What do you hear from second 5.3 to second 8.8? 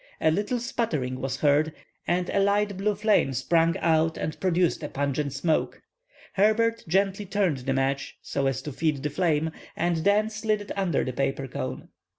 smoke. Herbert gently turned the match, so as to